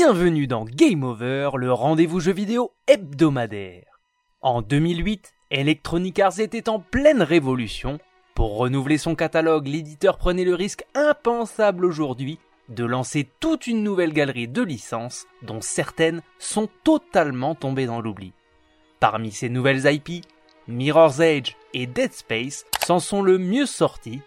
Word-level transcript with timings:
bienvenue 0.00 0.46
dans 0.46 0.64
Game 0.64 1.02
Over, 1.02 1.50
le 1.56 1.72
rendez-vous 1.72 2.20
jeu 2.20 2.30
vidéo 2.30 2.70
hebdomadaire. 2.86 3.98
En 4.40 4.62
2008, 4.62 5.34
Electronic 5.50 6.20
Arts 6.20 6.38
était 6.38 6.68
en 6.68 6.78
pleine 6.78 7.20
révolution. 7.20 7.98
Pour 8.36 8.58
renouveler 8.58 8.96
son 8.96 9.16
catalogue, 9.16 9.66
l'éditeur 9.66 10.16
prenait 10.16 10.44
le 10.44 10.54
risque 10.54 10.84
impensable 10.94 11.84
aujourd'hui 11.84 12.38
de 12.68 12.84
lancer 12.84 13.28
toute 13.40 13.66
une 13.66 13.82
nouvelle 13.82 14.12
galerie 14.12 14.46
de 14.46 14.62
licences 14.62 15.26
dont 15.42 15.60
certaines 15.60 16.22
sont 16.38 16.68
totalement 16.84 17.56
tombées 17.56 17.86
dans 17.86 18.00
l'oubli. 18.00 18.32
Parmi 19.00 19.32
ces 19.32 19.48
nouvelles 19.48 19.92
IP, 19.92 20.24
Mirror's 20.68 21.18
Edge 21.18 21.56
et 21.74 21.88
Dead 21.88 22.12
Space 22.12 22.66
s'en 22.86 23.00
sont 23.00 23.20
le 23.20 23.36
mieux 23.36 23.66
sortis. 23.66 24.20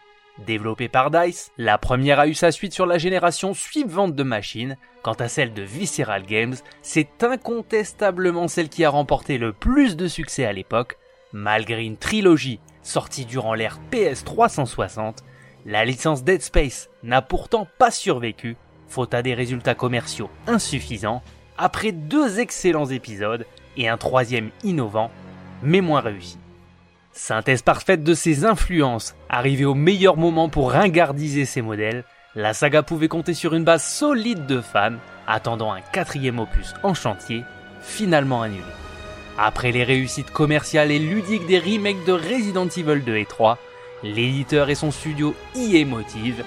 Développée 0.45 0.87
par 0.87 1.11
DICE, 1.11 1.51
la 1.57 1.77
première 1.77 2.19
a 2.19 2.27
eu 2.27 2.33
sa 2.33 2.51
suite 2.51 2.73
sur 2.73 2.85
la 2.85 2.97
génération 2.97 3.53
suivante 3.53 4.15
de 4.15 4.23
machines. 4.23 4.77
Quant 5.03 5.13
à 5.13 5.27
celle 5.27 5.53
de 5.53 5.61
Visceral 5.61 6.25
Games, 6.25 6.55
c'est 6.81 7.23
incontestablement 7.23 8.47
celle 8.47 8.69
qui 8.69 8.83
a 8.83 8.89
remporté 8.89 9.37
le 9.37 9.53
plus 9.53 9.95
de 9.95 10.07
succès 10.07 10.45
à 10.45 10.53
l'époque. 10.53 10.97
Malgré 11.31 11.85
une 11.85 11.97
trilogie 11.97 12.59
sortie 12.81 13.25
durant 13.25 13.53
l'ère 13.53 13.79
PS360, 13.91 15.17
la 15.65 15.85
licence 15.85 16.23
Dead 16.23 16.41
Space 16.41 16.89
n'a 17.03 17.21
pourtant 17.21 17.67
pas 17.77 17.91
survécu, 17.91 18.57
faute 18.87 19.13
à 19.13 19.21
des 19.21 19.35
résultats 19.35 19.75
commerciaux 19.75 20.29
insuffisants, 20.47 21.21
après 21.57 21.91
deux 21.91 22.39
excellents 22.39 22.87
épisodes 22.87 23.45
et 23.77 23.87
un 23.87 23.97
troisième 23.97 24.49
innovant, 24.63 25.11
mais 25.61 25.81
moins 25.81 26.01
réussi. 26.01 26.39
Synthèse 27.13 27.61
parfaite 27.61 28.03
de 28.03 28.13
ses 28.13 28.45
influences, 28.45 29.15
arrivée 29.29 29.65
au 29.65 29.73
meilleur 29.73 30.15
moment 30.15 30.47
pour 30.47 30.71
ringardiser 30.71 31.45
ses 31.45 31.61
modèles, 31.61 32.05
la 32.35 32.53
saga 32.53 32.83
pouvait 32.83 33.09
compter 33.09 33.33
sur 33.33 33.53
une 33.53 33.65
base 33.65 33.83
solide 33.83 34.45
de 34.45 34.61
fans, 34.61 34.95
attendant 35.27 35.73
un 35.73 35.81
quatrième 35.81 36.39
opus 36.39 36.73
en 36.83 36.93
chantier, 36.93 37.43
finalement 37.81 38.41
annulé. 38.41 38.63
Après 39.37 39.73
les 39.73 39.83
réussites 39.83 40.31
commerciales 40.31 40.91
et 40.91 40.99
ludiques 40.99 41.47
des 41.47 41.59
remakes 41.59 42.05
de 42.05 42.13
Resident 42.13 42.67
Evil 42.67 43.01
2 43.01 43.17
et 43.17 43.25
3, 43.25 43.57
l'éditeur 44.03 44.69
et 44.69 44.75
son 44.75 44.91
studio 44.91 45.35
EA 45.55 45.85
Motive 45.85 46.45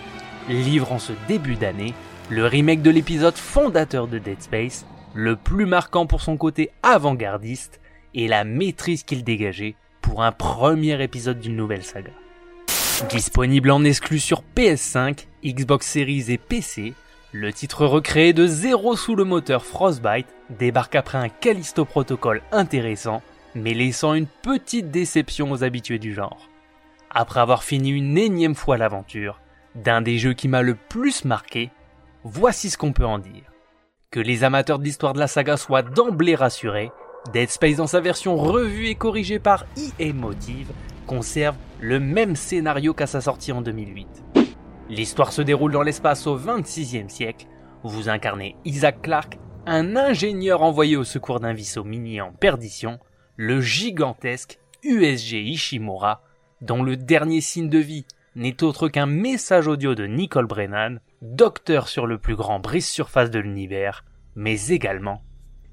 livrent 0.49 0.93
en 0.93 0.99
ce 0.99 1.13
début 1.29 1.57
d'année 1.57 1.93
le 2.31 2.47
remake 2.47 2.83
de 2.83 2.91
l'épisode 2.91 3.37
fondateur 3.37 4.07
de 4.07 4.19
Dead 4.19 4.41
Space, 4.41 4.87
le 5.13 5.37
plus 5.37 5.67
marquant 5.67 6.07
pour 6.07 6.23
son 6.23 6.39
côté 6.39 6.71
avant-gardiste 6.83 7.81
et 8.15 8.29
la 8.29 8.45
maîtrise 8.45 9.03
qu'il 9.03 9.25
dégageait 9.25 9.77
pour 10.05 10.23
un 10.23 10.33
premier 10.33 11.03
épisode 11.03 11.41
d'une 11.41 11.57
nouvelle 11.57 11.83
saga. 11.83 12.11
Disponible 13.09 13.71
en 13.71 13.83
exclu 13.85 14.19
sur 14.19 14.43
PS5, 14.55 15.27
Xbox 15.43 15.87
Series 15.87 16.31
et 16.31 16.37
PC, 16.37 16.93
le 17.33 17.51
titre 17.55 17.87
recréé 17.87 18.35
de 18.35 18.47
zéro 18.47 18.97
sous 18.97 19.17
le 19.17 19.25
moteur 19.25 19.65
Frostbite 19.65 20.27
débarque 20.51 20.95
après 20.95 21.17
un 21.17 21.31
Callisto 21.31 21.87
Protocol 21.87 22.43
intéressant, 22.53 23.23
mais 23.55 23.73
laissant 23.73 24.13
une 24.13 24.27
petite 24.27 24.91
déception 24.91 25.51
aux 25.51 25.65
habitués 25.65 25.99
du 25.99 26.13
genre. 26.13 26.51
Après 27.11 27.41
avoir 27.41 27.65
fini 27.65 27.89
une 27.89 28.19
énième 28.19 28.55
fois 28.55 28.77
l'aventure, 28.77 29.41
d'un 29.75 30.03
des 30.03 30.19
jeux 30.19 30.35
qui 30.35 30.49
m'a 30.49 30.61
le 30.61 30.75
plus 30.75 31.25
marqué, 31.25 31.71
voici 32.25 32.69
ce 32.69 32.77
qu'on 32.77 32.93
peut 32.93 33.07
en 33.07 33.19
dire. 33.19 33.51
Que 34.11 34.21
les 34.21 34.45
amateurs 34.45 34.79
de 34.79 34.85
de 34.85 35.19
la 35.19 35.29
saga 35.29 35.57
soient 35.57 35.83
d'emblée 35.83 36.35
rassurés, 36.35 36.93
Dead 37.33 37.49
Space 37.49 37.77
dans 37.77 37.87
sa 37.87 38.01
version 38.01 38.37
revue 38.37 38.87
et 38.87 38.95
corrigée 38.95 39.39
par 39.39 39.65
EA 39.77 40.13
Motive 40.13 40.71
conserve 41.07 41.57
le 41.81 41.99
même 41.99 42.37
scénario 42.37 42.93
qu'à 42.93 43.07
sa 43.07 43.21
sortie 43.21 43.53
en 43.53 43.63
2008. 43.63 44.07
L'histoire 44.91 45.33
se 45.33 45.43
déroule 45.43 45.73
dans 45.73 45.83
l'espace 45.83 46.27
au 46.27 46.39
26e 46.39 47.09
siècle, 47.09 47.47
où 47.83 47.89
vous 47.89 48.09
incarnez 48.09 48.57
Isaac 48.65 49.01
Clarke, 49.03 49.39
un 49.67 49.97
ingénieur 49.97 50.63
envoyé 50.63 50.97
au 50.97 51.05
secours 51.05 51.41
d'un 51.41 51.55
vaisseau 51.55 51.83
minier 51.83 52.21
en 52.21 52.33
perdition, 52.33 52.99
le 53.37 53.61
gigantesque 53.61 54.59
USG 54.83 55.43
Ishimura, 55.43 56.23
dont 56.61 56.83
le 56.83 56.97
dernier 56.97 57.41
signe 57.41 57.71
de 57.71 57.79
vie 57.79 58.05
n'est 58.37 58.63
autre 58.63 58.89
qu'un 58.89 59.07
message 59.07 59.67
audio 59.67 59.95
de 59.95 60.07
Nicole 60.07 60.47
Brennan, 60.47 61.01
docteur 61.23 61.89
sur 61.89 62.07
le 62.07 62.19
plus 62.19 62.37
grand 62.37 62.61
brise-surface 62.61 63.31
de 63.31 63.39
l'univers, 63.39 64.05
mais 64.35 64.69
également 64.69 65.23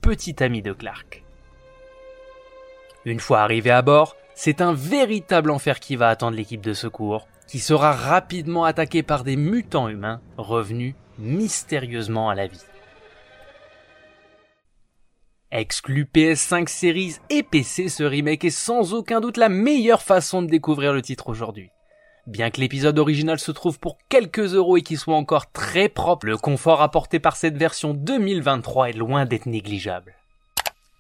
petit 0.02 0.42
ami 0.42 0.62
de 0.62 0.72
Clark. 0.72 1.24
Une 3.06 3.20
fois 3.20 3.40
arrivé 3.40 3.72
à 3.72 3.82
bord, 3.82 4.16
c'est 4.36 4.62
un 4.62 4.74
véritable 4.74 5.50
enfer 5.50 5.80
qui 5.80 5.96
va 5.96 6.10
attendre 6.10 6.38
l'équipe 6.38 6.62
de 6.62 6.74
secours, 6.74 7.28
qui 7.48 7.60
sera 7.60 7.94
rapidement 7.94 8.64
attaquée 8.64 9.04
par 9.04 9.24
des 9.24 9.36
mutants 9.36 9.90
humains 9.90 10.22
revenus 10.38 10.96
mystérieusement 11.18 12.30
à 12.30 12.36
la 12.36 12.48
vie. 12.48 12.62
Exclu 15.52 16.06
PS5 16.06 16.70
Series 16.70 17.16
et 17.30 17.44
PC, 17.44 17.90
ce 17.90 18.04
remake 18.04 18.46
est 18.46 18.50
sans 18.52 18.94
aucun 18.94 19.20
doute 19.20 19.36
la 19.36 19.50
meilleure 19.50 20.02
façon 20.02 20.42
de 20.42 20.48
découvrir 20.48 20.94
le 20.94 21.02
titre 21.02 21.28
aujourd'hui. 21.28 21.72
Bien 22.28 22.52
que 22.52 22.62
l'épisode 22.62 23.00
original 23.00 23.40
se 23.40 23.52
trouve 23.52 23.80
pour 23.80 23.98
quelques 24.08 24.54
euros 24.54 24.78
et 24.78 24.82
qu'il 24.82 24.98
soit 24.98 25.16
encore 25.16 25.52
très 25.52 25.90
propre, 25.90 26.28
le 26.28 26.38
confort 26.38 26.82
apporté 26.82 27.20
par 27.20 27.36
cette 27.36 27.58
version 27.58 27.94
2023 27.94 28.90
est 28.90 28.94
loin 28.94 29.26
d'être 29.26 29.48
négligeable. 29.48 30.16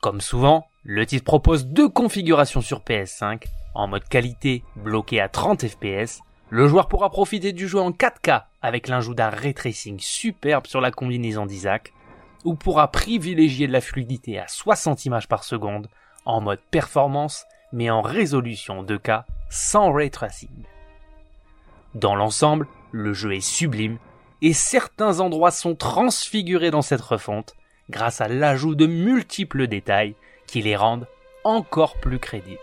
Comme 0.01 0.19
souvent, 0.19 0.67
le 0.83 1.05
titre 1.05 1.23
propose 1.23 1.67
deux 1.67 1.89
configurations 1.89 2.61
sur 2.61 2.81
PS5. 2.81 3.43
En 3.73 3.87
mode 3.87 4.07
qualité, 4.07 4.63
bloqué 4.75 5.21
à 5.21 5.29
30 5.29 5.67
fps, 5.67 6.21
le 6.49 6.67
joueur 6.67 6.87
pourra 6.87 7.09
profiter 7.09 7.53
du 7.53 7.67
jeu 7.67 7.79
en 7.79 7.91
4K 7.91 8.43
avec 8.61 8.87
l'ajout 8.87 9.13
d'un 9.13 9.29
ray 9.29 9.53
tracing 9.53 9.99
superbe 9.99 10.67
sur 10.67 10.81
la 10.81 10.91
combinaison 10.91 11.45
d'Isaac, 11.45 11.93
ou 12.43 12.55
pourra 12.55 12.91
privilégier 12.91 13.67
la 13.67 13.81
fluidité 13.81 14.39
à 14.39 14.47
60 14.47 15.05
images 15.05 15.27
par 15.27 15.43
seconde 15.43 15.87
en 16.25 16.41
mode 16.41 16.59
performance 16.71 17.45
mais 17.71 17.89
en 17.89 18.01
résolution 18.01 18.83
2K 18.83 19.23
sans 19.49 19.93
ray 19.93 20.09
tracing. 20.09 20.65
Dans 21.93 22.15
l'ensemble, 22.15 22.67
le 22.91 23.13
jeu 23.13 23.35
est 23.35 23.41
sublime 23.41 23.97
et 24.41 24.53
certains 24.53 25.19
endroits 25.19 25.51
sont 25.51 25.75
transfigurés 25.75 26.71
dans 26.71 26.81
cette 26.81 27.01
refonte 27.01 27.55
grâce 27.89 28.21
à 28.21 28.27
l'ajout 28.27 28.75
de 28.75 28.87
multiples 28.87 29.67
détails 29.67 30.15
qui 30.51 30.61
les 30.61 30.75
rendent 30.75 31.07
encore 31.45 31.95
plus 31.95 32.19
crédibles. 32.19 32.59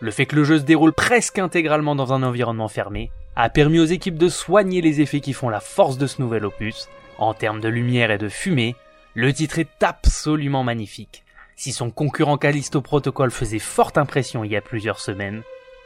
Le 0.00 0.10
fait 0.10 0.24
que 0.24 0.36
le 0.36 0.44
jeu 0.44 0.58
se 0.58 0.64
déroule 0.64 0.94
presque 0.94 1.38
intégralement 1.38 1.94
dans 1.94 2.14
un 2.14 2.22
environnement 2.22 2.68
fermé 2.68 3.10
a 3.36 3.50
permis 3.50 3.78
aux 3.78 3.84
équipes 3.84 4.16
de 4.16 4.30
soigner 4.30 4.80
les 4.80 5.02
effets 5.02 5.20
qui 5.20 5.34
font 5.34 5.50
la 5.50 5.60
force 5.60 5.98
de 5.98 6.06
ce 6.06 6.22
nouvel 6.22 6.46
opus. 6.46 6.88
En 7.18 7.34
termes 7.34 7.60
de 7.60 7.68
lumière 7.68 8.10
et 8.10 8.16
de 8.18 8.30
fumée, 8.30 8.74
le 9.14 9.32
titre 9.34 9.58
est 9.58 9.82
absolument 9.82 10.64
magnifique. 10.64 11.24
Si 11.56 11.72
son 11.72 11.90
concurrent 11.90 12.38
Callisto 12.38 12.80
Protocol 12.80 13.30
faisait 13.30 13.58
forte 13.58 13.98
impression 13.98 14.42
il 14.42 14.52
y 14.52 14.56
a 14.56 14.62
plusieurs 14.62 15.00
semaines, 15.00 15.42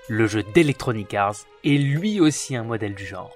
le 0.08 0.26
jeu 0.28 0.44
d'Electronic 0.54 1.14
Arts 1.14 1.46
est 1.64 1.78
lui 1.78 2.20
aussi 2.20 2.54
un 2.54 2.64
modèle 2.64 2.94
du 2.94 3.06
genre. 3.06 3.34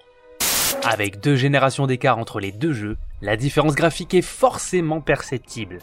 Avec 0.85 1.19
deux 1.19 1.35
générations 1.37 1.87
d'écart 1.87 2.19
entre 2.19 2.39
les 2.39 2.53
deux 2.53 2.75
jeux, 2.75 2.97
la 3.23 3.37
différence 3.37 3.75
graphique 3.75 4.15
est 4.15 4.23
forcément 4.23 5.01
perceptible. 5.01 5.79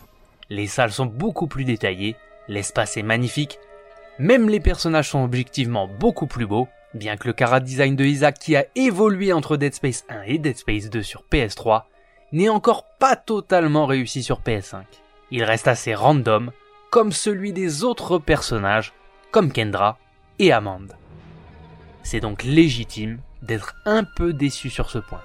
Les 0.49 0.67
salles 0.67 0.91
sont 0.91 1.05
beaucoup 1.05 1.47
plus 1.47 1.65
détaillées, 1.65 2.15
l'espace 2.47 2.97
est 2.97 3.03
magnifique, 3.03 3.59
même 4.19 4.49
les 4.49 4.59
personnages 4.59 5.09
sont 5.09 5.23
objectivement 5.23 5.87
beaucoup 5.87 6.27
plus 6.27 6.45
beaux, 6.45 6.67
bien 6.93 7.17
que 7.17 7.27
le 7.27 7.33
cara 7.33 7.59
design 7.59 7.95
de 7.95 8.05
Isaac 8.05 8.37
qui 8.37 8.55
a 8.55 8.65
évolué 8.75 9.33
entre 9.33 9.57
Dead 9.57 9.73
Space 9.73 10.05
1 10.09 10.21
et 10.23 10.37
Dead 10.37 10.57
Space 10.57 10.89
2 10.89 11.01
sur 11.01 11.23
PS3 11.31 11.83
n'est 12.31 12.49
encore 12.49 12.85
pas 12.99 13.15
totalement 13.15 13.85
réussi 13.85 14.23
sur 14.23 14.41
PS5. 14.41 14.83
Il 15.31 15.43
reste 15.43 15.67
assez 15.67 15.95
random, 15.95 16.51
comme 16.89 17.11
celui 17.11 17.53
des 17.53 17.83
autres 17.83 18.19
personnages, 18.19 18.93
comme 19.31 19.51
Kendra 19.51 19.97
et 20.39 20.51
Amanda. 20.51 20.95
C'est 22.03 22.19
donc 22.19 22.43
légitime 22.43 23.19
d'être 23.41 23.75
un 23.85 24.03
peu 24.03 24.33
déçu 24.33 24.69
sur 24.69 24.89
ce 24.89 24.99
point. 24.99 25.21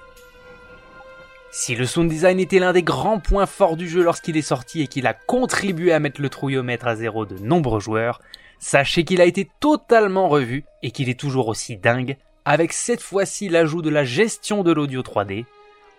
Si 1.51 1.75
le 1.75 1.87
sound 1.87 2.09
design 2.09 2.39
était 2.39 2.59
l'un 2.59 2.73
des 2.73 2.83
grands 2.83 3.19
points 3.19 3.47
forts 3.47 3.75
du 3.75 3.89
jeu 3.89 4.03
lorsqu'il 4.03 4.37
est 4.37 4.43
sorti 4.43 4.81
et 4.81 4.87
qu'il 4.87 5.07
a 5.07 5.15
contribué 5.15 5.91
à 5.91 5.99
mettre 5.99 6.21
le 6.21 6.29
trouillomètre 6.29 6.85
à 6.85 6.95
zéro 6.95 7.25
de 7.25 7.39
nombreux 7.39 7.79
joueurs, 7.79 8.21
sachez 8.59 9.03
qu'il 9.03 9.19
a 9.19 9.25
été 9.25 9.49
totalement 9.59 10.29
revu 10.29 10.63
et 10.83 10.91
qu'il 10.91 11.09
est 11.09 11.19
toujours 11.19 11.47
aussi 11.47 11.75
dingue, 11.75 12.17
avec 12.45 12.71
cette 12.71 13.01
fois-ci 13.01 13.49
l'ajout 13.49 13.81
de 13.81 13.89
la 13.89 14.03
gestion 14.03 14.61
de 14.61 14.71
l'audio 14.71 15.01
3D. 15.01 15.45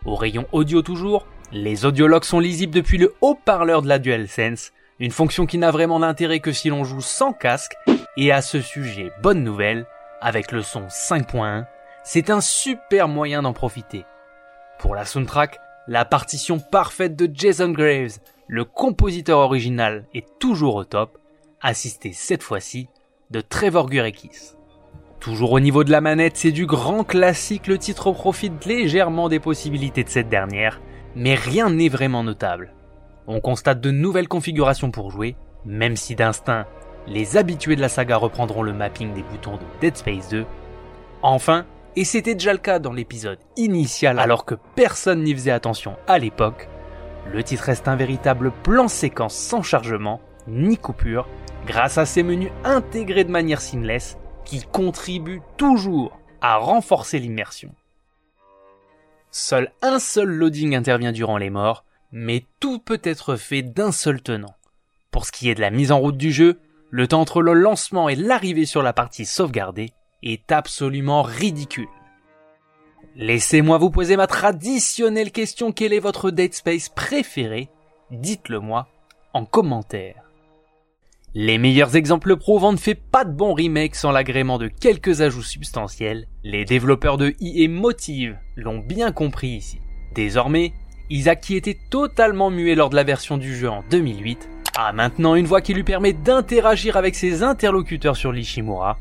Au 0.05 0.14
rayon 0.14 0.47
audio 0.52 0.82
toujours, 0.82 1.26
les 1.50 1.85
audiologues 1.85 2.25
sont 2.25 2.41
lisibles 2.41 2.73
depuis 2.73 2.99
le 2.99 3.14
haut-parleur 3.20 3.82
de 3.82 3.88
la 3.88 3.99
DualSense, 3.99 4.73
une 5.00 5.11
fonction 5.11 5.47
qui 5.47 5.58
n'a 5.58 5.73
vraiment 5.73 5.99
d'intérêt 5.99 6.41
que 6.41 6.52
si 6.52 6.69
l'on 6.69 6.85
joue 6.85 7.00
sans 7.00 7.32
casque, 7.32 7.75
et 8.17 8.31
à 8.31 8.41
ce 8.41 8.61
sujet, 8.61 9.11
bonne 9.20 9.43
nouvelle, 9.43 9.87
avec 10.20 10.52
le 10.52 10.62
son 10.62 10.87
5.1, 10.87 11.64
c'est 12.05 12.31
un 12.31 12.41
super 12.41 13.08
moyen 13.08 13.43
d'en 13.43 13.52
profiter. 13.52 14.05
Pour 14.81 14.94
la 14.94 15.05
soundtrack, 15.05 15.61
la 15.88 16.06
partition 16.06 16.59
parfaite 16.59 17.15
de 17.15 17.31
Jason 17.31 17.69
Graves, 17.69 18.19
le 18.49 18.65
compositeur 18.65 19.41
original, 19.41 20.06
est 20.15 20.27
toujours 20.38 20.77
au 20.77 20.85
top, 20.85 21.19
assisté 21.61 22.15
cette 22.15 22.43
fois-ci 22.43 22.88
de 23.31 23.43
Trevor 23.43 23.91
Gurekis. 23.91 24.55
Toujours 25.21 25.53
au 25.53 25.61
niveau 25.61 25.85
de 25.85 25.91
la 25.91 26.00
manette, 26.00 26.38
c'est 26.38 26.50
du 26.50 26.65
grand 26.65 27.05
classique, 27.05 27.67
le 27.67 27.77
titre 27.77 28.11
profite 28.12 28.65
légèrement 28.65 29.29
des 29.29 29.38
possibilités 29.38 30.03
de 30.03 30.09
cette 30.09 30.31
dernière, 30.31 30.81
mais 31.15 31.35
rien 31.35 31.69
n'est 31.69 31.91
vraiment 31.91 32.25
notable. 32.25 32.73
On 33.26 33.41
constate 33.41 33.83
de 33.83 33.91
nouvelles 33.91 34.29
configurations 34.29 34.91
pour 34.91 35.11
jouer, 35.11 35.37
même 35.67 35.97
si 35.97 36.15
d'instinct, 36.15 36.65
les 37.06 37.37
habitués 37.37 37.76
de 37.76 37.83
la 37.83 37.91
saga 37.91 38.17
reprendront 38.17 38.62
le 38.62 38.73
mapping 38.73 39.12
des 39.12 39.25
boutons 39.25 39.56
de 39.56 39.81
Dead 39.83 39.99
Space 39.99 40.31
2. 40.31 40.47
Enfin, 41.21 41.67
et 41.97 42.05
c'était 42.05 42.35
déjà 42.35 42.53
le 42.53 42.59
cas 42.59 42.79
dans 42.79 42.93
l'épisode 42.93 43.39
initial 43.57 44.19
alors 44.19 44.45
que 44.45 44.55
personne 44.75 45.23
n'y 45.23 45.35
faisait 45.35 45.51
attention 45.51 45.97
à 46.07 46.19
l'époque, 46.19 46.69
le 47.33 47.43
titre 47.43 47.65
reste 47.65 47.89
un 47.89 47.97
véritable 47.97 48.51
plan 48.63 48.89
séquence 48.89 49.35
sans 49.35 49.63
chargement 49.63 50.21
ni 50.47 50.77
coupure 50.77 51.29
grâce 51.67 51.99
à 51.99 52.07
ces 52.07 52.23
menus 52.23 52.51
intégrés 52.65 53.25
de 53.25 53.31
manière 53.31 53.61
seamless 53.61 54.17
qui 54.45 54.63
contribuent 54.63 55.43
toujours 55.57 56.19
à 56.41 56.57
renforcer 56.57 57.19
l'immersion. 57.19 57.75
Seul 59.31 59.71
un 59.83 59.99
seul 59.99 60.29
loading 60.29 60.75
intervient 60.75 61.13
durant 61.13 61.39
les 61.39 61.51
morts, 61.51 61.85
mais 62.11 62.45
tout 62.59 62.81
peut 62.81 63.01
être 63.05 63.37
fait 63.37 63.63
d'un 63.63 63.93
seul 63.93 64.23
tenant. 64.23 64.55
Pour 65.11 65.27
ce 65.27 65.33
qui 65.33 65.51
est 65.51 65.55
de 65.55 65.61
la 65.61 65.71
mise 65.71 65.93
en 65.93 65.99
route 65.99 66.17
du 66.17 66.33
jeu, 66.33 66.59
le 66.91 67.07
temps 67.07 67.21
entre 67.21 67.43
le 67.43 67.53
lancement 67.53 68.09
et 68.09 68.17
l'arrivée 68.17 68.67
sur 68.67 68.83
la 68.83 68.93
partie 68.93 69.27
sauvegardée 69.27 69.91
est 70.23 70.53
absolument 70.53 71.23
ridicule. 71.23 71.89
Laissez-moi 73.17 73.79
vous 73.79 73.91
poser 73.91 74.17
ma 74.17 74.27
traditionnelle 74.27 75.33
question, 75.33 75.73
quel 75.73 75.93
est 75.93 75.99
votre 75.99 76.31
Dead 76.31 76.55
Space 76.55 76.89
préféré? 76.89 77.69
Dites-le 78.11 78.61
moi 78.61 78.89
en 79.33 79.45
commentaire. 79.45 80.31
Les 81.35 81.59
meilleurs 81.59 81.95
exemples 81.95 82.37
prouvant 82.37 82.73
ne 82.73 82.77
fait 82.77 82.97
pas 82.97 83.25
de 83.25 83.31
bons 83.31 83.55
remakes 83.55 83.95
sans 83.95 84.11
l'agrément 84.11 84.59
de 84.59 84.67
quelques 84.67 85.21
ajouts 85.21 85.45
substantiels, 85.45 86.27
les 86.43 86.65
développeurs 86.65 87.19
de 87.19 87.35
EA 87.41 87.69
Motive 87.69 88.37
l'ont 88.57 88.79
bien 88.79 89.13
compris 89.13 89.51
ici. 89.51 89.81
Désormais, 90.13 90.73
Isaac 91.09 91.41
qui 91.41 91.55
était 91.55 91.79
totalement 91.91 92.51
muet 92.51 92.75
lors 92.75 92.91
de 92.91 92.97
la 92.97 93.05
version 93.05 93.39
du 93.39 93.55
jeu 93.55 93.69
en 93.69 93.85
2008, 93.91 94.49
a 94.77 94.93
maintenant 94.93 95.37
une 95.37 95.47
voix 95.47 95.61
qui 95.61 95.75
lui 95.75 95.85
permet 95.85 96.13
d'interagir 96.13 96.97
avec 96.97 97.15
ses 97.15 97.45
interlocuteurs 97.45 98.17
sur 98.17 98.33
l'Ishimura. 98.33 98.99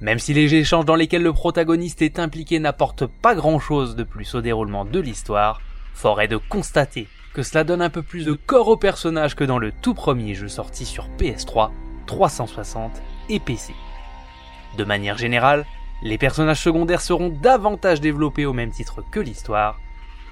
Même 0.00 0.18
si 0.18 0.34
les 0.34 0.54
échanges 0.54 0.84
dans 0.84 0.94
lesquels 0.94 1.22
le 1.22 1.32
protagoniste 1.32 2.02
est 2.02 2.18
impliqué 2.18 2.58
n'apportent 2.58 3.06
pas 3.06 3.34
grand 3.34 3.58
chose 3.58 3.96
de 3.96 4.02
plus 4.02 4.34
au 4.34 4.42
déroulement 4.42 4.84
de 4.84 5.00
l'histoire, 5.00 5.60
fort 5.94 6.20
est 6.20 6.28
de 6.28 6.36
constater 6.36 7.08
que 7.32 7.42
cela 7.42 7.64
donne 7.64 7.82
un 7.82 7.90
peu 7.90 8.02
plus 8.02 8.24
de 8.24 8.32
corps 8.32 8.68
au 8.68 8.76
personnage 8.76 9.34
que 9.34 9.44
dans 9.44 9.58
le 9.58 9.72
tout 9.72 9.94
premier 9.94 10.34
jeu 10.34 10.48
sorti 10.48 10.84
sur 10.84 11.08
PS3, 11.18 11.70
360 12.06 12.92
et 13.28 13.40
PC. 13.40 13.74
De 14.76 14.84
manière 14.84 15.16
générale, 15.16 15.64
les 16.02 16.18
personnages 16.18 16.60
secondaires 16.60 17.00
seront 17.00 17.30
davantage 17.30 18.00
développés 18.00 18.44
au 18.44 18.52
même 18.52 18.70
titre 18.70 19.02
que 19.10 19.20
l'histoire. 19.20 19.78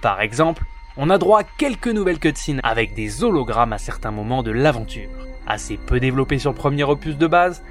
Par 0.02 0.20
exemple, 0.20 0.64
on 0.98 1.10
a 1.10 1.18
droit 1.18 1.40
à 1.40 1.44
quelques 1.44 1.88
nouvelles 1.88 2.18
cutscenes 2.18 2.60
avec 2.62 2.94
des 2.94 3.24
hologrammes 3.24 3.72
à 3.72 3.78
certains 3.78 4.10
moments 4.10 4.42
de 4.42 4.50
l'aventure, 4.50 5.10
assez 5.46 5.76
peu 5.76 6.00
développés 6.00 6.38
sur 6.38 6.50
le 6.50 6.56
premier 6.56 6.84
opus 6.84 7.16
de 7.16 7.26
base, 7.26 7.62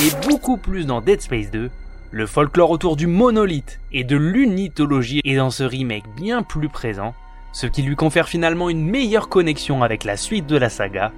et 0.00 0.28
beaucoup 0.28 0.56
plus 0.56 0.86
dans 0.86 1.00
Dead 1.00 1.20
Space 1.20 1.50
2. 1.50 1.70
Le 2.10 2.26
folklore 2.26 2.70
autour 2.70 2.96
du 2.96 3.06
monolithe 3.06 3.80
et 3.92 4.04
de 4.04 4.16
l'unitologie 4.16 5.22
est 5.24 5.36
dans 5.36 5.50
ce 5.50 5.64
remake 5.64 6.04
bien 6.14 6.42
plus 6.42 6.68
présent, 6.68 7.14
ce 7.52 7.66
qui 7.66 7.82
lui 7.82 7.96
confère 7.96 8.28
finalement 8.28 8.68
une 8.68 8.84
meilleure 8.84 9.28
connexion 9.28 9.82
avec 9.82 10.04
la 10.04 10.16
suite 10.16 10.46
de 10.46 10.56
la 10.56 10.68
saga. 10.68 11.12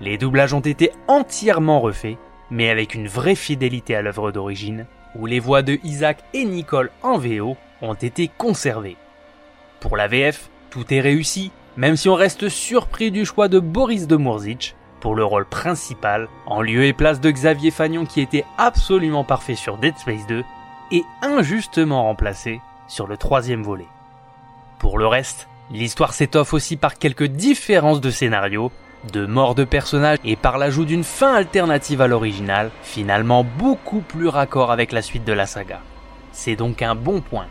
Les 0.00 0.16
doublages 0.16 0.54
ont 0.54 0.60
été 0.60 0.92
entièrement 1.08 1.80
refaits, 1.80 2.18
mais 2.50 2.70
avec 2.70 2.94
une 2.94 3.08
vraie 3.08 3.34
fidélité 3.34 3.96
à 3.96 4.02
l'œuvre 4.02 4.30
d'origine, 4.30 4.86
où 5.16 5.26
les 5.26 5.40
voix 5.40 5.62
de 5.62 5.78
Isaac 5.82 6.22
et 6.34 6.44
Nicole 6.44 6.90
en 7.02 7.18
VO 7.18 7.56
ont 7.82 7.94
été 7.94 8.30
conservées. 8.38 8.96
Pour 9.80 9.96
la 9.96 10.08
VF, 10.08 10.50
tout 10.70 10.92
est 10.92 11.00
réussi, 11.00 11.50
même 11.76 11.96
si 11.96 12.08
on 12.08 12.14
reste 12.14 12.48
surpris 12.48 13.10
du 13.10 13.24
choix 13.24 13.48
de 13.48 13.58
Boris 13.58 14.06
de 14.06 14.16
pour 15.00 15.14
le 15.14 15.24
rôle 15.24 15.46
principal, 15.46 16.28
en 16.46 16.60
lieu 16.60 16.84
et 16.84 16.92
place 16.92 17.20
de 17.20 17.30
Xavier 17.30 17.70
Fagnon 17.70 18.04
qui 18.04 18.20
était 18.20 18.44
absolument 18.56 19.24
parfait 19.24 19.54
sur 19.54 19.78
Dead 19.78 19.96
Space 19.98 20.26
2 20.26 20.44
et 20.92 21.04
injustement 21.22 22.04
remplacé 22.04 22.60
sur 22.86 23.06
le 23.06 23.16
troisième 23.16 23.62
volet. 23.62 23.86
Pour 24.78 24.98
le 24.98 25.06
reste, 25.06 25.48
L'histoire 25.70 26.14
s'étoffe 26.14 26.54
aussi 26.54 26.76
par 26.76 26.96
quelques 26.96 27.26
différences 27.26 28.00
de 28.00 28.10
scénario, 28.10 28.72
de 29.12 29.26
mort 29.26 29.54
de 29.54 29.64
personnages 29.64 30.18
et 30.24 30.34
par 30.34 30.56
l'ajout 30.56 30.86
d'une 30.86 31.04
fin 31.04 31.34
alternative 31.34 32.00
à 32.00 32.06
l'original, 32.06 32.70
finalement 32.82 33.44
beaucoup 33.44 34.00
plus 34.00 34.28
raccord 34.28 34.70
avec 34.70 34.92
la 34.92 35.02
suite 35.02 35.24
de 35.24 35.32
la 35.32 35.44
saga. 35.44 35.80
C'est 36.32 36.56
donc 36.56 36.80
un 36.80 36.94
bon 36.94 37.20
point. 37.20 37.48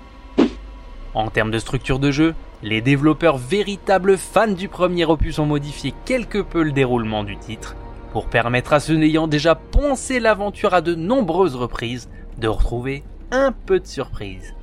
En 1.18 1.32
termes 1.32 1.50
de 1.50 1.58
structure 1.58 1.98
de 1.98 2.12
jeu, 2.12 2.36
les 2.62 2.80
développeurs 2.80 3.40
véritables 3.40 4.20
fans 4.20 4.52
du 4.52 4.68
premier 4.68 5.04
opus 5.06 5.40
ont 5.40 5.48
modifié 5.48 5.92
quelque 6.06 6.38
peu 6.38 6.62
le 6.62 6.72
déroulement 6.72 7.24
du 7.24 7.36
titre, 7.38 7.76
pour 8.14 8.28
permettre 8.28 8.72
à 8.72 8.80
ceux 8.80 8.98
n'ayant 8.98 9.28
déjà 9.28 9.56
poncé 9.56 10.20
l'aventure 10.20 10.76
à 10.76 10.82
de 10.82 10.94
nombreuses 10.94 11.56
reprises 11.56 12.08
de 12.38 12.48
retrouver 12.48 13.04
un 13.32 13.52
peu 13.52 13.80
de 13.80 13.88
surprise. 13.88 14.54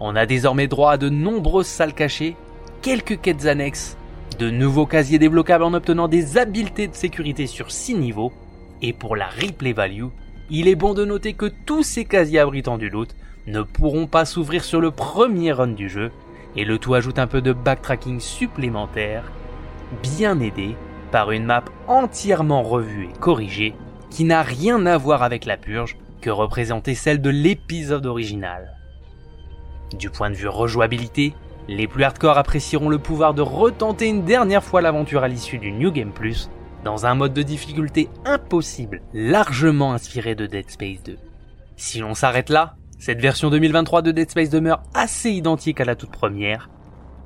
On 0.00 0.16
a 0.16 0.26
désormais 0.26 0.68
droit 0.68 0.92
à 0.92 0.96
de 0.98 1.08
nombreuses 1.08 1.66
salles 1.66 1.94
cachées 1.94 2.36
quelques 2.82 3.18
quêtes 3.18 3.46
annexes, 3.46 3.96
de 4.38 4.50
nouveaux 4.50 4.84
casiers 4.84 5.18
débloquables 5.18 5.64
en 5.64 5.72
obtenant 5.72 6.08
des 6.08 6.36
habiletés 6.36 6.88
de 6.88 6.94
sécurité 6.94 7.46
sur 7.46 7.70
6 7.70 7.94
niveaux, 7.94 8.34
et 8.82 8.92
pour 8.92 9.16
la 9.16 9.28
replay 9.28 9.72
value, 9.72 10.08
il 10.50 10.68
est 10.68 10.74
bon 10.74 10.92
de 10.92 11.06
noter 11.06 11.32
que 11.32 11.50
tous 11.64 11.84
ces 11.84 12.04
casiers 12.04 12.40
abritant 12.40 12.76
du 12.76 12.90
loot 12.90 13.16
ne 13.50 13.62
pourront 13.62 14.06
pas 14.06 14.24
s'ouvrir 14.24 14.64
sur 14.64 14.80
le 14.80 14.90
premier 14.90 15.52
run 15.52 15.68
du 15.68 15.88
jeu, 15.88 16.10
et 16.56 16.64
le 16.64 16.78
tout 16.78 16.94
ajoute 16.94 17.18
un 17.18 17.26
peu 17.26 17.40
de 17.40 17.52
backtracking 17.52 18.20
supplémentaire, 18.20 19.24
bien 20.02 20.40
aidé 20.40 20.76
par 21.10 21.30
une 21.30 21.44
map 21.44 21.64
entièrement 21.88 22.62
revue 22.62 23.04
et 23.04 23.18
corrigée, 23.18 23.74
qui 24.10 24.24
n'a 24.24 24.42
rien 24.42 24.86
à 24.86 24.96
voir 24.96 25.22
avec 25.22 25.44
la 25.44 25.56
purge 25.56 25.96
que 26.20 26.30
représentait 26.30 26.94
celle 26.94 27.20
de 27.20 27.30
l'épisode 27.30 28.06
original. 28.06 28.76
Du 29.98 30.10
point 30.10 30.30
de 30.30 30.36
vue 30.36 30.48
rejouabilité, 30.48 31.34
les 31.68 31.86
plus 31.86 32.04
hardcore 32.04 32.38
apprécieront 32.38 32.88
le 32.88 32.98
pouvoir 32.98 33.34
de 33.34 33.42
retenter 33.42 34.08
une 34.08 34.24
dernière 34.24 34.64
fois 34.64 34.80
l'aventure 34.80 35.22
à 35.22 35.28
l'issue 35.28 35.58
du 35.58 35.72
New 35.72 35.90
Game 35.90 36.12
Plus, 36.12 36.50
dans 36.84 37.06
un 37.06 37.14
mode 37.14 37.34
de 37.34 37.42
difficulté 37.42 38.08
impossible, 38.24 39.02
largement 39.12 39.92
inspiré 39.92 40.34
de 40.34 40.46
Dead 40.46 40.70
Space 40.70 41.02
2. 41.04 41.18
Si 41.76 41.98
l'on 41.98 42.14
s'arrête 42.14 42.50
là, 42.50 42.74
cette 43.00 43.20
version 43.22 43.48
2023 43.48 44.02
de 44.02 44.12
Dead 44.12 44.30
Space 44.30 44.50
demeure 44.50 44.82
assez 44.92 45.30
identique 45.30 45.80
à 45.80 45.86
la 45.86 45.96
toute 45.96 46.10
première. 46.10 46.68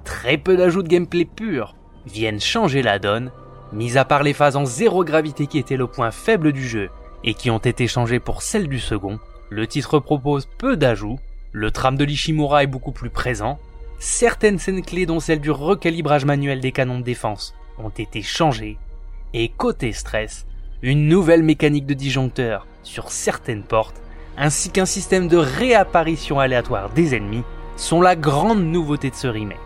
Très 0.04 0.38
peu 0.38 0.56
d'ajouts 0.56 0.84
de 0.84 0.88
gameplay 0.88 1.24
pur 1.24 1.74
viennent 2.06 2.40
changer 2.40 2.80
la 2.80 3.00
donne, 3.00 3.32
mis 3.72 3.98
à 3.98 4.04
part 4.04 4.22
les 4.22 4.34
phases 4.34 4.54
en 4.54 4.64
zéro 4.64 5.02
gravité 5.02 5.48
qui 5.48 5.58
étaient 5.58 5.76
le 5.76 5.88
point 5.88 6.12
faible 6.12 6.52
du 6.52 6.64
jeu 6.64 6.90
et 7.24 7.34
qui 7.34 7.50
ont 7.50 7.58
été 7.58 7.88
changées 7.88 8.20
pour 8.20 8.42
celles 8.42 8.68
du 8.68 8.78
second, 8.78 9.18
le 9.50 9.66
titre 9.66 9.98
propose 9.98 10.46
peu 10.58 10.76
d'ajouts, 10.76 11.18
le 11.50 11.72
tram 11.72 11.96
de 11.96 12.04
l'Ishimura 12.04 12.62
est 12.62 12.68
beaucoup 12.68 12.92
plus 12.92 13.10
présent, 13.10 13.58
certaines 13.98 14.60
scènes 14.60 14.82
clés 14.82 15.06
dont 15.06 15.18
celle 15.18 15.40
du 15.40 15.50
recalibrage 15.50 16.24
manuel 16.24 16.60
des 16.60 16.70
canons 16.70 17.00
de 17.00 17.04
défense 17.04 17.52
ont 17.78 17.88
été 17.88 18.22
changées, 18.22 18.78
et 19.32 19.48
côté 19.48 19.92
stress, 19.92 20.46
une 20.82 21.08
nouvelle 21.08 21.42
mécanique 21.42 21.86
de 21.86 21.94
disjoncteur 21.94 22.68
sur 22.84 23.10
certaines 23.10 23.64
portes, 23.64 24.03
ainsi 24.36 24.70
qu'un 24.70 24.86
système 24.86 25.28
de 25.28 25.36
réapparition 25.36 26.40
aléatoire 26.40 26.90
des 26.90 27.14
ennemis, 27.14 27.44
sont 27.76 28.00
la 28.00 28.16
grande 28.16 28.64
nouveauté 28.64 29.10
de 29.10 29.14
ce 29.14 29.26
remake. 29.26 29.58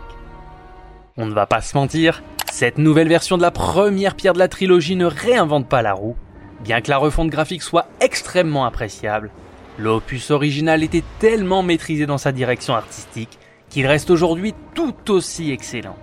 On 1.17 1.25
ne 1.25 1.33
va 1.33 1.45
pas 1.45 1.61
se 1.61 1.77
mentir, 1.77 2.23
cette 2.51 2.77
nouvelle 2.77 3.09
version 3.09 3.37
de 3.37 3.41
la 3.41 3.51
première 3.51 4.15
pierre 4.15 4.33
de 4.33 4.39
la 4.39 4.47
trilogie 4.47 4.95
ne 4.95 5.05
réinvente 5.05 5.67
pas 5.67 5.81
la 5.81 5.93
roue, 5.93 6.15
bien 6.63 6.81
que 6.81 6.89
la 6.89 6.97
refonte 6.97 7.29
graphique 7.29 7.61
soit 7.61 7.87
extrêmement 7.99 8.65
appréciable. 8.65 9.29
L'opus 9.77 10.31
original 10.31 10.83
était 10.83 11.03
tellement 11.19 11.63
maîtrisé 11.63 12.05
dans 12.05 12.17
sa 12.17 12.31
direction 12.31 12.75
artistique 12.75 13.37
qu'il 13.69 13.87
reste 13.87 14.09
aujourd'hui 14.09 14.53
tout 14.73 15.11
aussi 15.11 15.51
excellent. 15.51 15.95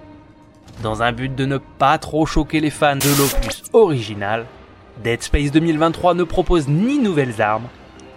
Dans 0.83 1.03
un 1.03 1.13
but 1.13 1.35
de 1.35 1.47
ne 1.47 1.59
pas 1.59 1.99
trop 1.99 2.27
choquer 2.27 2.61
les 2.61 2.71
fans 2.71 2.97
de 2.97 3.19
l'opus 3.19 3.63
original, 3.73 4.47
Dead 5.03 5.23
Space 5.23 5.51
2023 5.51 6.15
ne 6.15 6.25
propose 6.25 6.69
ni 6.69 6.99
nouvelles 6.99 7.43
armes, 7.43 7.69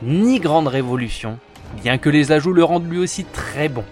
ni 0.01 0.39
grande 0.39 0.67
révolution, 0.67 1.39
bien 1.81 1.97
que 1.97 2.09
les 2.09 2.31
ajouts 2.31 2.53
le 2.53 2.63
rendent 2.63 2.89
lui 2.89 2.99
aussi 2.99 3.25
très 3.25 3.69
bon. 3.69 3.83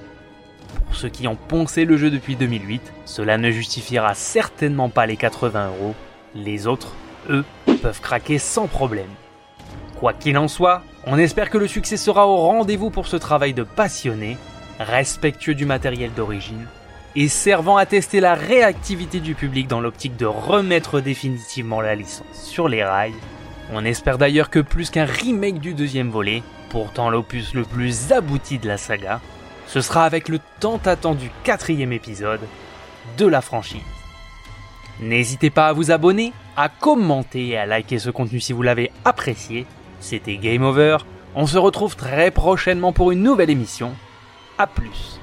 Pour 0.85 0.95
ceux 0.95 1.09
qui 1.09 1.27
ont 1.27 1.35
poncé 1.35 1.85
le 1.85 1.97
jeu 1.97 2.09
depuis 2.09 2.35
2008, 2.35 2.81
cela 3.05 3.37
ne 3.37 3.51
justifiera 3.51 4.13
certainement 4.13 4.89
pas 4.89 5.05
les 5.05 5.17
80 5.17 5.67
euros. 5.67 5.95
Les 6.33 6.67
autres, 6.67 6.93
eux, 7.29 7.45
peuvent 7.81 8.01
craquer 8.01 8.37
sans 8.37 8.67
problème. 8.67 9.09
Quoi 9.99 10.13
qu'il 10.13 10.37
en 10.37 10.47
soit, 10.47 10.83
on 11.05 11.17
espère 11.17 11.49
que 11.49 11.57
le 11.57 11.67
succès 11.67 11.97
sera 11.97 12.27
au 12.27 12.37
rendez-vous 12.37 12.89
pour 12.89 13.07
ce 13.07 13.17
travail 13.17 13.53
de 13.53 13.63
passionné 13.63 14.37
respectueux 14.79 15.55
du 15.55 15.65
matériel 15.65 16.11
d'origine, 16.13 16.67
et 17.15 17.27
servant 17.27 17.77
à 17.77 17.85
tester 17.85 18.19
la 18.19 18.35
réactivité 18.35 19.19
du 19.19 19.33
public 19.33 19.67
dans 19.67 19.81
l'optique 19.81 20.17
de 20.17 20.25
remettre 20.25 21.01
définitivement 21.01 21.81
la 21.81 21.95
licence 21.95 22.25
sur 22.33 22.67
les 22.67 22.83
rails. 22.83 23.15
On 23.71 23.83
espère 23.83 24.17
d'ailleurs 24.17 24.49
que 24.49 24.59
plus 24.59 24.89
qu'un 24.89 25.05
remake 25.05 25.59
du 25.59 25.73
deuxième 25.73 26.09
volet, 26.09 26.41
pourtant 26.69 27.09
l'opus 27.09 27.53
le 27.53 27.63
plus 27.63 28.11
abouti 28.11 28.59
de 28.59 28.67
la 28.67 28.77
saga, 28.77 29.19
ce 29.67 29.81
sera 29.81 30.05
avec 30.05 30.29
le 30.29 30.39
tant 30.59 30.79
attendu 30.85 31.29
quatrième 31.43 31.91
épisode, 31.91 32.41
de 33.17 33.25
la 33.25 33.41
franchise. 33.41 33.81
N'hésitez 34.99 35.49
pas 35.49 35.67
à 35.67 35.73
vous 35.73 35.91
abonner, 35.91 36.33
à 36.55 36.69
commenter 36.69 37.49
et 37.49 37.57
à 37.57 37.65
liker 37.65 37.99
ce 37.99 38.09
contenu 38.09 38.39
si 38.39 38.53
vous 38.53 38.63
l'avez 38.63 38.91
apprécié. 39.05 39.65
C'était 39.99 40.37
Game 40.37 40.63
Over. 40.63 40.97
On 41.35 41.45
se 41.45 41.57
retrouve 41.57 41.95
très 41.95 42.31
prochainement 42.31 42.93
pour 42.93 43.11
une 43.11 43.21
nouvelle 43.21 43.49
émission. 43.49 43.93
A 44.57 44.65
plus. 44.65 45.19